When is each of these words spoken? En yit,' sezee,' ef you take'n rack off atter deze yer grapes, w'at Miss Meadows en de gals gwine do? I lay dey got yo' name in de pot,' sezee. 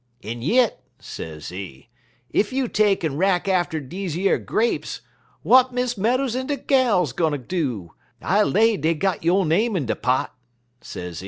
En 0.23 0.41
yit,' 0.41 0.79
sezee,' 0.99 1.87
ef 2.33 2.51
you 2.51 2.67
take'n 2.67 3.17
rack 3.17 3.47
off 3.47 3.67
atter 3.67 3.79
deze 3.79 4.17
yer 4.17 4.39
grapes, 4.39 5.01
w'at 5.43 5.71
Miss 5.71 5.95
Meadows 5.95 6.35
en 6.35 6.47
de 6.47 6.57
gals 6.57 7.11
gwine 7.13 7.43
do? 7.45 7.93
I 8.19 8.41
lay 8.41 8.77
dey 8.77 8.95
got 8.95 9.23
yo' 9.23 9.43
name 9.43 9.75
in 9.75 9.85
de 9.85 9.95
pot,' 9.95 10.33
sezee. 10.81 11.19